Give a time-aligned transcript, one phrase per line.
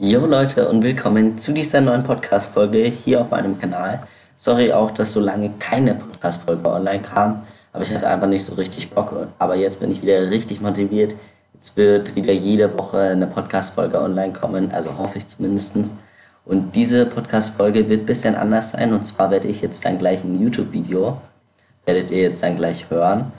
[0.00, 4.04] Jo Leute und willkommen zu dieser neuen Podcast-Folge hier auf meinem Kanal.
[4.36, 8.54] Sorry auch, dass so lange keine Podcast-Folge online kam, aber ich hatte einfach nicht so
[8.54, 9.26] richtig Bock.
[9.40, 11.16] Aber jetzt bin ich wieder richtig motiviert.
[11.52, 15.74] Jetzt wird wieder jede Woche eine Podcast-Folge online kommen, also hoffe ich zumindest.
[16.44, 20.22] Und diese Podcast-Folge wird ein bisschen anders sein und zwar werde ich jetzt dann gleich
[20.22, 21.20] ein YouTube-Video,
[21.86, 23.32] werdet ihr jetzt dann gleich hören,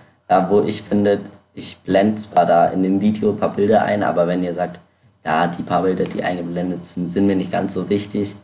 [0.50, 1.22] wo ich finde,
[1.54, 4.78] ich blende zwar da in dem Video ein paar Bilder ein, aber wenn ihr sagt,
[5.24, 8.36] ja, die paar Bilder, die eingeblendet sind, sind mir nicht ganz so wichtig,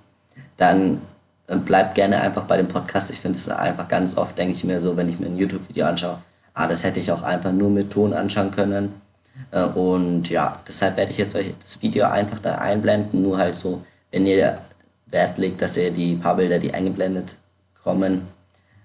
[0.57, 1.01] dann
[1.47, 3.11] äh, bleibt gerne einfach bei dem Podcast.
[3.11, 5.85] Ich finde es einfach ganz oft, denke ich mir so, wenn ich mir ein YouTube-Video
[5.85, 6.19] anschaue,
[6.53, 9.01] ah, das hätte ich auch einfach nur mit Ton anschauen können.
[9.51, 13.55] Äh, und ja, deshalb werde ich jetzt euch das Video einfach da einblenden, nur halt
[13.55, 14.57] so, wenn ihr
[15.07, 17.35] Wert legt, dass ihr die paar Bilder, die eingeblendet
[17.83, 18.23] kommen,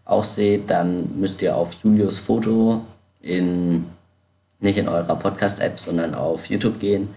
[0.04, 2.84] auch seht, dann müsst ihr auf Julius Foto
[3.20, 3.84] in,
[4.58, 7.08] nicht in eurer Podcast-App, sondern auf YouTube gehen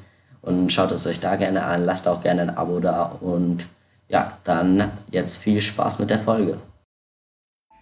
[0.43, 3.65] und schaut es euch da gerne an, lasst auch gerne ein Abo da und
[4.09, 6.59] ja, dann jetzt viel Spaß mit der Folge.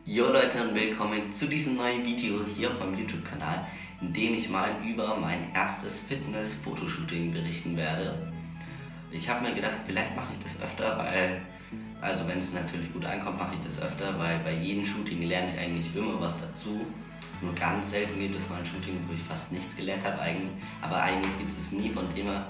[0.06, 3.66] Jo Leute und willkommen zu diesem neuen Video hier auf meinem YouTube-Kanal,
[4.00, 8.14] in dem ich mal über mein erstes Fitness-Fotoshooting berichten werde.
[9.12, 11.42] Ich habe mir gedacht, vielleicht mache ich das öfter, weil,
[12.00, 15.52] also wenn es natürlich gut ankommt, mache ich das öfter, weil bei jedem Shooting lerne
[15.52, 16.80] ich eigentlich immer was dazu.
[17.42, 20.52] Nur ganz selten gibt es mal ein Shooting, wo ich fast nichts gelernt habe eigentlich.
[20.82, 21.90] Aber eigentlich gibt es nie.
[21.90, 22.46] Von immer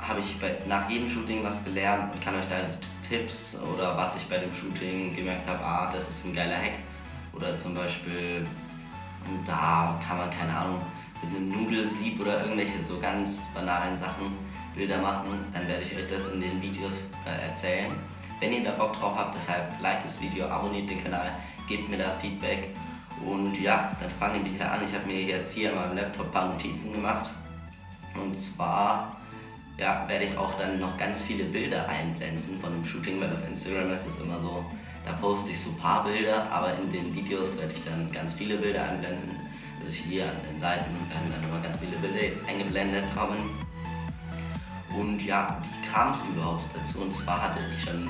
[0.00, 2.56] habe ich bei, nach jedem Shooting was gelernt und kann euch da
[3.06, 6.78] Tipps oder was ich bei dem Shooting gemerkt habe, ah, das ist ein geiler Hack.
[7.34, 8.46] Oder zum Beispiel,
[9.46, 10.80] da kann man, keine Ahnung,
[11.22, 14.32] mit einem Nudelsieb oder irgendwelche so ganz banalen Sachen
[14.74, 15.28] Bilder machen.
[15.52, 17.86] Dann werde ich euch das in den Videos äh, erzählen.
[18.40, 21.30] Wenn ihr da Bock drauf habt, deshalb like das Video, abonniert den Kanal,
[21.68, 22.68] gebt mir da Feedback
[23.26, 24.80] und ja, dann fangen wir hier an.
[24.84, 27.30] Ich habe mir jetzt hier in meinem Laptop ein paar Notizen gemacht.
[28.14, 29.16] Und zwar
[29.78, 33.48] ja, werde ich auch dann noch ganz viele Bilder einblenden von dem Shooting, weil auf
[33.48, 34.64] Instagram ist es immer so,
[35.04, 38.34] da poste ich so ein paar Bilder, aber in den Videos werde ich dann ganz
[38.34, 39.30] viele Bilder einblenden.
[39.80, 43.38] Also hier an den Seiten werden dann immer ganz viele Bilder jetzt eingeblendet kommen.
[44.98, 47.00] Und ja, wie kam es überhaupt dazu?
[47.00, 48.08] Und zwar hatte ich schon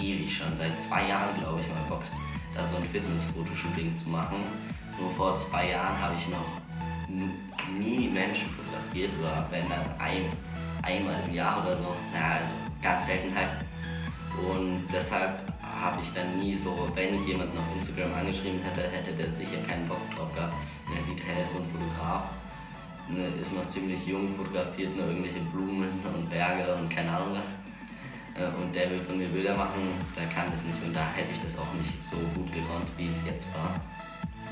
[0.00, 2.02] ewig, schon seit zwei Jahren, glaube ich, mal Bock
[2.54, 4.36] da so ein Fitness-Fotoshooting zu machen.
[4.98, 6.62] Nur vor zwei Jahren habe ich noch
[7.78, 10.24] nie Menschen fotografiert oder wenn dann ein,
[10.82, 11.94] einmal im Jahr oder so.
[12.12, 13.50] Naja, also ganz selten halt.
[14.50, 19.12] Und deshalb habe ich dann nie so, wenn ich jemanden auf Instagram angeschrieben hätte, hätte
[19.12, 20.54] der sicher keinen Bock drauf gehabt.
[20.86, 22.30] Und er sieht, hey, so ein Fotograf,
[23.08, 27.46] ne, ist noch ziemlich jung, fotografiert nur irgendwelche Blumen und Berge und keine Ahnung was
[28.34, 29.82] und der will von mir Bilder machen,
[30.18, 30.82] der kann das nicht.
[30.82, 33.70] Und da hätte ich das auch nicht so gut gekonnt, wie es jetzt war.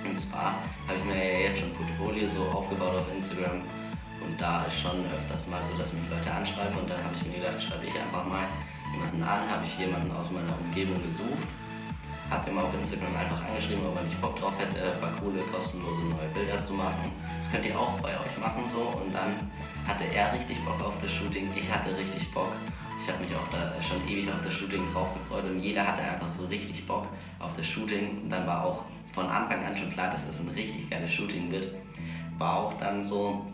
[0.06, 0.54] Und zwar
[0.87, 3.59] habe ich mir ja jetzt schon Portfolio so aufgebaut auf Instagram.
[4.22, 6.78] Und da ist schon öfters mal so, dass mich Leute anschreiben.
[6.78, 8.47] Und dann habe ich mir gedacht, schreibe ich einfach mal
[8.94, 11.43] jemanden an, habe ich jemanden aus meiner Umgebung gesucht,
[12.31, 15.43] habe immer auf Instagram einfach angeschrieben, ob er nicht Bock drauf hätte, ein paar coole,
[15.50, 17.10] kostenlose neue Bilder zu machen.
[17.43, 18.94] Das könnt ihr auch bei euch machen so.
[19.03, 19.34] Und dann
[19.91, 22.53] hatte er richtig Bock auf das Shooting, ich hatte richtig Bock
[23.02, 26.02] ich habe mich auch da schon ewig auf das Shooting drauf gefreut und jeder hatte
[26.02, 27.08] einfach so richtig Bock
[27.40, 28.22] auf das Shooting.
[28.22, 31.50] Und dann war auch von Anfang an schon klar, dass es ein richtig geiles Shooting
[31.50, 31.66] wird.
[32.38, 33.44] War auch dann so,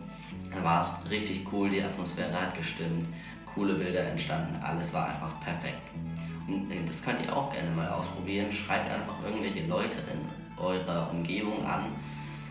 [0.63, 3.07] war es richtig cool, die Atmosphäre hat gestimmt,
[3.55, 5.81] coole Bilder entstanden, alles war einfach perfekt.
[6.47, 8.51] Und äh, das könnt ihr auch gerne mal ausprobieren.
[8.51, 11.85] Schreibt einfach irgendwelche Leute in eurer Umgebung an.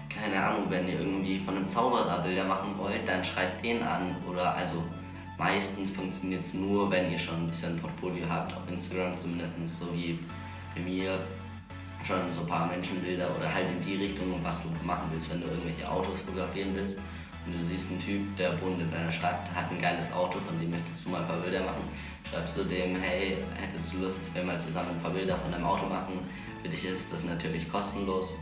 [0.09, 4.17] Keine Ahnung, wenn ihr irgendwie von einem Zauberer Bilder machen wollt, dann schreibt den an
[4.29, 4.83] oder also
[5.39, 9.55] Meistens funktioniert es nur, wenn ihr schon ein bisschen ein Portfolio habt auf Instagram, zumindest
[9.67, 10.19] so wie
[10.75, 11.17] bei mir
[12.05, 15.41] schon so ein paar Menschenbilder oder halt in die Richtung, was du machen willst, wenn
[15.41, 16.99] du irgendwelche Autos fotografieren willst
[17.47, 20.59] und du siehst einen Typ, der wohnt in deiner Stadt, hat ein geiles Auto, von
[20.59, 21.87] dem möchtest du mal ein paar Bilder machen,
[22.29, 25.53] schreibst du dem, hey, hättest du Lust, dass wir mal zusammen ein paar Bilder von
[25.53, 26.19] deinem Auto machen?
[26.63, 28.35] Für dich ist das natürlich kostenlos.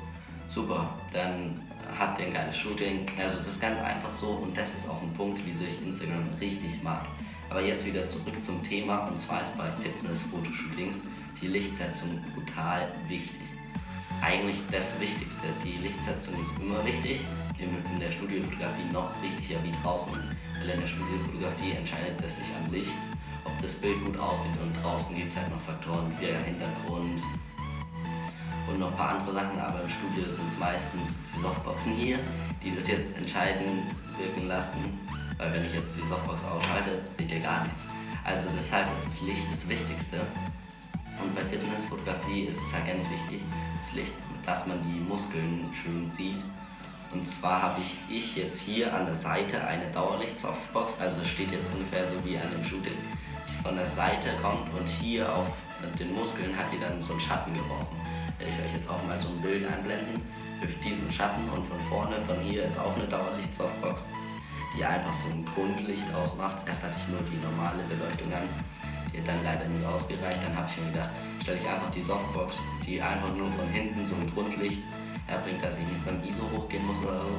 [0.48, 1.60] Super, dann
[1.98, 3.06] habt ihr ein geiles Shooting.
[3.18, 6.24] Also das ist ganz einfach so und das ist auch ein Punkt, wieso ich Instagram
[6.40, 7.04] richtig mag.
[7.50, 10.96] Aber jetzt wieder zurück zum Thema und zwar ist bei Fitness-Fotoshootings
[11.40, 13.36] die Lichtsetzung brutal wichtig.
[14.22, 15.46] Eigentlich das Wichtigste.
[15.62, 17.20] Die Lichtsetzung ist immer wichtig,
[17.58, 22.72] in der Studiofotografie noch wichtiger wie draußen, weil in der Studiofotografie entscheidet es sich am
[22.72, 22.92] Licht,
[23.44, 27.20] ob das Bild gut aussieht und draußen gibt es halt noch Faktoren wie der Hintergrund,
[28.68, 32.18] und noch ein paar andere Sachen, aber im Studio sind es meistens die Softboxen hier,
[32.62, 33.82] die das jetzt entscheidend
[34.18, 34.80] wirken lassen,
[35.38, 37.86] weil wenn ich jetzt die Softbox ausschalte, seht ihr gar nichts.
[38.24, 40.16] Also deshalb ist das Licht das Wichtigste.
[41.22, 43.42] Und bei Fitnessfotografie ist es halt ganz wichtig,
[43.80, 44.12] das Licht,
[44.44, 46.42] dass man die Muskeln schön sieht.
[47.12, 51.68] Und zwar habe ich, ich jetzt hier an der Seite eine Dauerlicht-Softbox, also steht jetzt
[51.72, 52.92] ungefähr so wie an dem Shooting,
[53.48, 55.46] die von der Seite kommt und hier auf
[55.98, 57.96] den Muskeln hat die dann so einen Schatten geworfen.
[58.38, 60.20] Werde ich euch jetzt auch mal so ein Bild einblenden,
[60.60, 64.04] wirft diesen Schatten und von vorne, von hier ist auch eine Dauerlicht-Softbox,
[64.76, 66.66] die einfach so ein Grundlicht ausmacht.
[66.66, 68.44] Erst hatte ich nur die normale Beleuchtung an,
[69.12, 70.40] die hat dann leider nicht ausgereicht.
[70.44, 74.04] Dann habe ich mir gedacht, stelle ich einfach die Softbox, die einfach nur von hinten
[74.04, 74.82] so ein Grundlicht
[75.28, 77.36] erbringt, dass ich nicht beim ISO hochgehen muss oder so.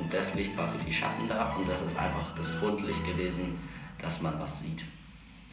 [0.00, 3.58] Und das Licht war für die Schatten da und das ist einfach das Grundlicht gewesen,
[4.02, 4.82] dass man was sieht.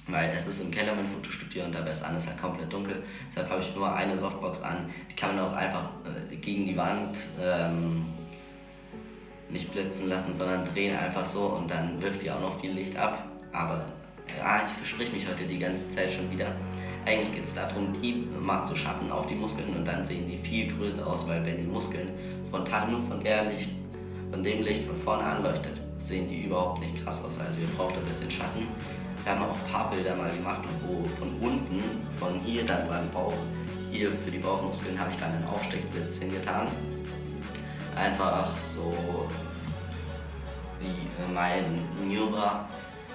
[0.08, 3.04] Weil es ist im Keller mein Fotostudio und da wäre es alles halt komplett dunkel.
[3.30, 4.90] Deshalb habe ich nur eine Softbox an.
[5.10, 5.90] Die kann man auch einfach
[6.32, 8.06] äh, gegen die Wand ähm,
[9.50, 12.98] nicht blitzen lassen, sondern drehen einfach so und dann wirft die auch noch viel Licht
[12.98, 13.26] ab.
[13.54, 13.86] Aber
[14.38, 16.48] ja, ich versprich mich heute die ganze Zeit schon wieder.
[17.06, 20.38] Eigentlich geht es darum, die macht so Schatten auf die Muskeln und dann sehen die
[20.38, 22.10] viel größer aus, weil wenn die Muskeln
[22.50, 23.72] frontal nur von der Licht,
[24.32, 27.40] von dem Licht von vorne anleuchtet, sehen die überhaupt nicht krass aus.
[27.40, 28.68] Also ihr braucht ein bisschen Schatten.
[29.24, 31.80] Wir haben auch ein paar Bilder mal gemacht, wo von unten,
[32.18, 33.33] von hier dann beim Bauch,
[33.92, 36.68] hier für die Bauchmuskeln habe ich dann einen Aufsteckblitz hingetan.
[37.95, 39.27] Einfach so
[40.80, 41.63] wie mein
[42.07, 42.68] Nura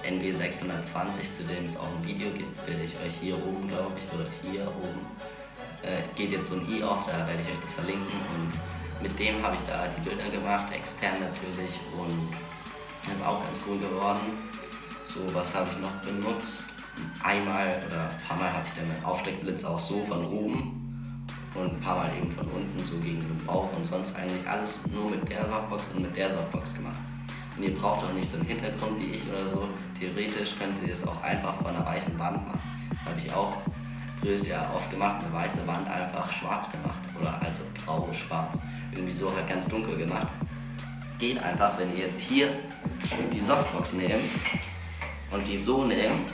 [0.03, 4.13] NW620, zu dem es auch ein Video gibt, werde ich euch hier oben, glaube ich,
[4.13, 5.05] oder hier oben,
[5.83, 9.17] äh, geht jetzt so ein i auf, da werde ich euch das verlinken und mit
[9.19, 12.33] dem habe ich da die Bilder gemacht, extern natürlich und
[13.11, 14.37] ist auch ganz cool geworden.
[15.09, 16.65] So, was habe ich noch benutzt?
[17.23, 21.25] Einmal oder ein paar Mal habe ich dann mit Aufsteckblitz auch so von oben
[21.55, 24.81] und ein paar Mal eben von unten so gegen den Bauch und sonst eigentlich alles
[24.93, 26.99] nur mit der Softbox und mit der Softbox gemacht.
[27.57, 29.67] Und ihr braucht auch nicht so einen Hintergrund wie ich oder so.
[29.99, 32.59] Theoretisch könnt ihr das auch einfach von einer weißen Wand machen.
[33.03, 33.57] Habe ich auch
[34.21, 36.99] früher ist ja oft gemacht, eine weiße Wand einfach schwarz gemacht.
[37.19, 38.59] Oder also grau, schwarz.
[38.91, 40.27] Irgendwie so halt ganz dunkel gemacht.
[41.17, 42.53] Geht einfach, wenn ihr jetzt hier
[43.33, 44.33] die Softbox nehmt
[45.31, 46.29] und die so nehmt,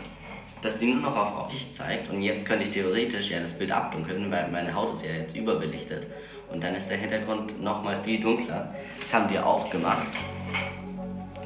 [0.62, 2.10] dass die nur noch auf euch zeigt.
[2.10, 5.36] Und jetzt könnte ich theoretisch ja das Bild abdunkeln, weil meine Haut ist ja jetzt
[5.36, 6.08] überbelichtet.
[6.52, 8.74] Und dann ist der Hintergrund nochmal viel dunkler.
[9.02, 10.08] Das haben wir auch gemacht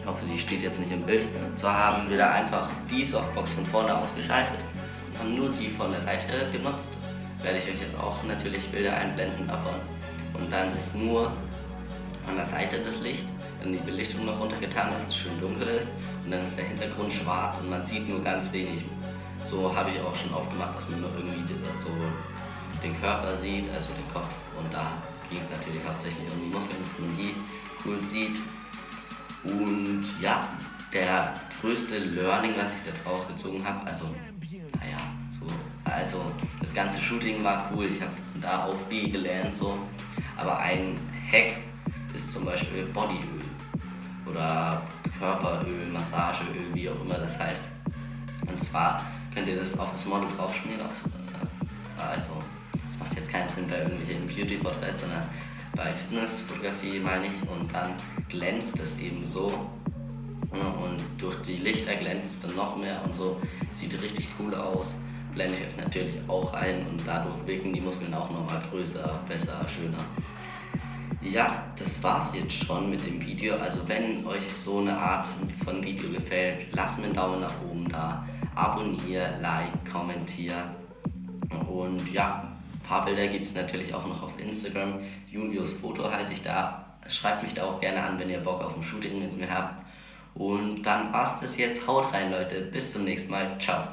[0.10, 3.66] hoffe, die steht jetzt nicht im Bild, so haben wir da einfach die Softbox von
[3.66, 4.57] vorne ausgeschaltet
[5.07, 6.98] und haben nur die von der Seite genutzt.
[7.42, 9.75] Werde ich euch jetzt auch natürlich Bilder einblenden davon.
[10.34, 11.28] Und dann ist nur
[12.28, 13.24] an der Seite das Licht,
[13.62, 15.90] dann die Belichtung noch runtergetan, dass es schön dunkel ist
[16.30, 18.84] und dann ist der Hintergrund schwarz und man sieht nur ganz wenig.
[19.44, 21.42] So habe ich auch schon oft gemacht, dass man nur irgendwie
[21.74, 21.90] so
[22.84, 24.30] den Körper sieht, also den Kopf.
[24.56, 24.86] Und da
[25.28, 27.34] ging es natürlich hauptsächlich um die Muskeln, dass man die
[27.84, 28.38] cool sieht.
[29.44, 30.48] Und ja,
[30.94, 34.14] der größte Learning, was ich da rausgezogen habe, also,
[34.80, 35.02] naja,
[35.32, 35.48] so,
[35.84, 36.22] also
[36.62, 39.80] das ganze Shooting war cool, ich habe da auch viel gelernt, so,
[40.38, 40.96] aber ein
[41.32, 41.58] Hack
[42.14, 43.42] ist zum Beispiel Bodyöl
[44.28, 44.80] oder
[45.19, 47.63] Körperöl, Massageöl, wie auch immer das heißt.
[48.48, 52.30] Und zwar könnt ihr das auf das Model draufschmieren, auf, äh, also
[52.71, 55.24] das macht jetzt keinen Sinn bei irgendwelchen Beauty-Porträts, sondern
[55.75, 57.92] bei Fitnessfotografie meine ich und dann
[58.30, 59.69] glänzt es eben so
[60.51, 63.39] und durch die Lichter glänzt es dann noch mehr und so
[63.72, 64.95] sieht richtig cool aus.
[65.33, 69.65] Blende ich euch natürlich auch ein und dadurch wirken die Muskeln auch nochmal größer, besser,
[69.68, 69.98] schöner.
[71.21, 73.56] Ja, das war's jetzt schon mit dem Video.
[73.57, 75.27] Also wenn euch so eine Art
[75.63, 78.21] von Video gefällt, lasst mir einen Daumen nach oben da,
[78.56, 80.63] abonniere, like, kommentiere
[81.67, 82.51] und ja,
[82.88, 85.00] paar Bilder gibt es natürlich auch noch auf Instagram.
[85.29, 86.86] Julius Foto heiße ich da.
[87.08, 89.86] Schreibt mich da auch gerne an, wenn ihr Bock auf ein Shooting mit mir habt.
[90.34, 91.86] Und dann war's das jetzt.
[91.88, 92.62] Haut rein, Leute.
[92.62, 93.58] Bis zum nächsten Mal.
[93.60, 93.84] Ciao.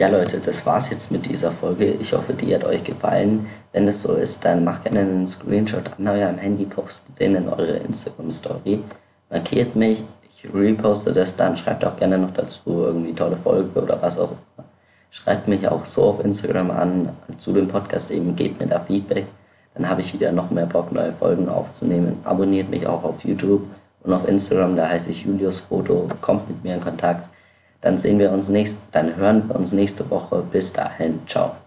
[0.00, 1.84] Ja, Leute, das war's jetzt mit dieser Folge.
[1.84, 3.44] Ich hoffe, die hat euch gefallen.
[3.74, 7.50] Wenn es so ist, dann macht gerne einen Screenshot an eurem Handy, postet den in
[7.50, 8.80] eure Instagram-Story,
[9.28, 14.00] markiert mich, ich reposte das, dann schreibt auch gerne noch dazu irgendwie tolle Folge oder
[14.00, 14.66] was auch immer.
[15.10, 19.26] Schreibt mich auch so auf Instagram an zu dem Podcast eben, gebt mir da Feedback.
[19.74, 22.20] Dann habe ich wieder noch mehr Bock, neue Folgen aufzunehmen.
[22.24, 23.64] Abonniert mich auch auf YouTube
[24.02, 26.08] und auf Instagram, da heiße ich Julius Foto.
[26.22, 27.29] Kommt mit mir in Kontakt.
[27.80, 30.42] Dann sehen wir uns nächst, dann hören wir uns nächste Woche.
[30.50, 31.59] Bis dahin, ciao.